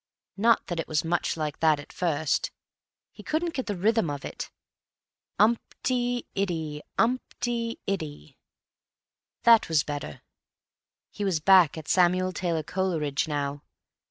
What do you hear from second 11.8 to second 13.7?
Samuel Taylor Coleridge now.